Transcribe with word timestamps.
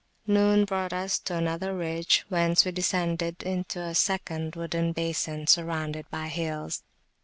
Noon 0.25 0.65
brought 0.65 0.93
us 0.93 1.19
to 1.19 1.35
another 1.35 1.77
ridge, 1.77 2.25
whence 2.27 2.65
we 2.65 2.71
descended 2.71 3.43
into 3.43 3.79
a 3.79 3.93
second 3.93 4.55
wooded 4.55 4.95
basin 4.95 5.45
surrounded 5.45 6.09
by 6.09 6.27
hills. 6.27 6.81